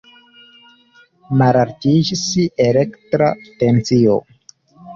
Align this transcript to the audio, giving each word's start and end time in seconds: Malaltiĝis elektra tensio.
Malaltiĝis 1.41 2.25
elektra 2.67 3.31
tensio. 3.63 4.21